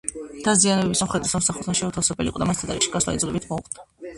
დაზიანებები 0.45 0.97
სამხედრო 1.01 1.29
სამსახურთან 1.33 1.79
შეუთავსებელი 1.81 2.33
იყო 2.33 2.43
და 2.45 2.51
მას 2.53 2.63
თადარიგში 2.65 2.91
გასვლა 2.97 3.17
იძულებით 3.19 3.49
მოუხდა. 3.53 3.91